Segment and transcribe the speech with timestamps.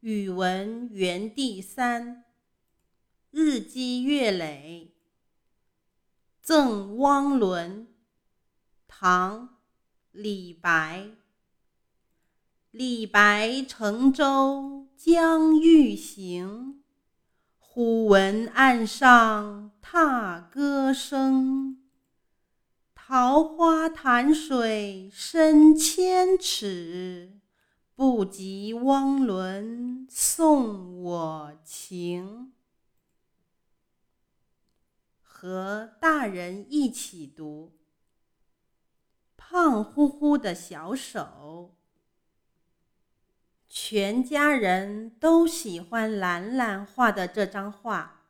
[0.00, 2.24] 语文园地三，
[3.30, 4.94] 日积月累。
[6.40, 7.86] 赠汪伦，
[8.88, 9.48] 唐·
[10.10, 11.10] 李白。
[12.70, 16.82] 李白乘舟将欲行，
[17.58, 21.76] 忽闻岸上踏歌声。
[22.94, 27.38] 桃花潭水深千尺。
[28.00, 32.54] 不及汪伦送我情。
[35.20, 37.76] 和大人一起读。
[39.36, 41.76] 胖乎乎的小手。
[43.68, 48.22] 全家人都喜欢兰兰画的这张画。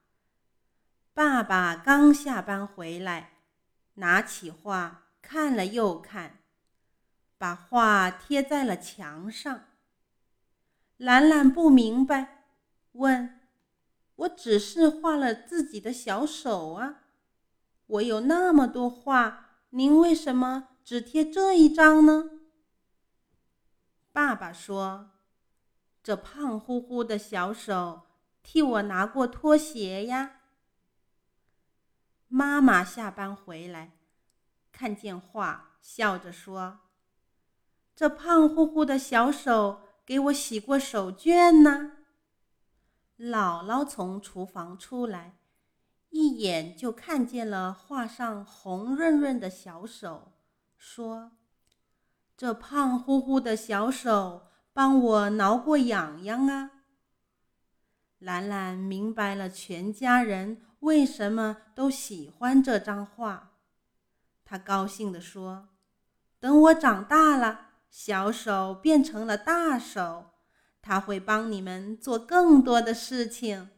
[1.14, 3.34] 爸爸刚下班回来，
[3.94, 6.39] 拿起画看了又看。
[7.40, 9.64] 把画贴在了墙上。
[10.98, 12.44] 兰兰不明白，
[12.92, 13.40] 问
[14.14, 17.04] ：“我只是画了自己的小手啊，
[17.86, 22.28] 我有那么多画，您为什么只贴这一张呢？”
[24.12, 25.12] 爸爸说
[26.04, 28.02] ：“这胖乎乎的小手
[28.42, 30.42] 替我拿过拖鞋呀。”
[32.28, 33.92] 妈妈下班回来，
[34.70, 36.80] 看见画，笑着说。
[38.00, 41.98] 这胖乎乎的小手给我洗过手绢呢。
[43.18, 45.36] 姥姥从厨房出来，
[46.08, 50.32] 一眼就看见了画上红润润的小手，
[50.78, 51.32] 说
[52.38, 56.70] ：“这胖乎乎的小手帮我挠过痒痒啊。”
[58.18, 63.50] 兰兰明白了全家人为什么都喜欢这张画，
[64.42, 65.68] 她高兴地说
[66.40, 70.26] ：“等我长大了。”小手变成了大手，
[70.80, 73.68] 他会帮你们做更多的事情。